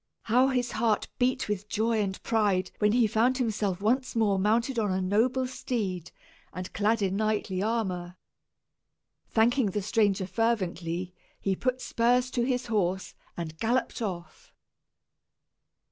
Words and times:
How 0.23 0.47
his 0.47 0.71
heart 0.71 1.09
beat 1.19 1.47
with 1.47 1.69
joy 1.69 2.01
and 2.01 2.19
pride 2.23 2.71
when 2.79 2.93
he 2.93 3.05
found 3.05 3.37
himself 3.37 3.81
once 3.81 4.15
more 4.15 4.39
mounted 4.39 4.79
on 4.79 4.91
a 4.91 4.99
noble 4.99 5.45
steed, 5.45 6.09
and 6.51 6.73
clad 6.73 7.03
in 7.03 7.15
knightly 7.17 7.61
armor! 7.61 8.17
Thanking 9.29 9.67
the 9.67 9.81
stranger 9.83 10.25
fervently, 10.25 11.13
he 11.39 11.55
put 11.55 11.81
spurs 11.81 12.31
to 12.31 12.41
his 12.43 12.65
horse, 12.65 13.13
and 13.37 13.59
galloped 13.59 14.01
off. 14.01 14.51